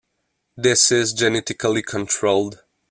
This 0.57 0.91
is 0.91 1.13
genetically 1.13 1.83
controlled. 1.83 2.63